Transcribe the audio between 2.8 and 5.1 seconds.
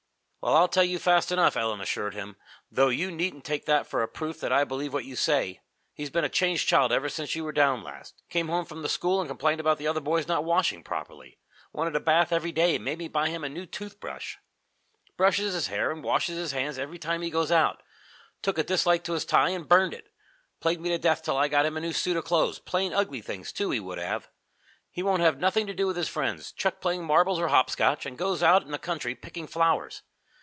you needn't take that for a proof that I believe what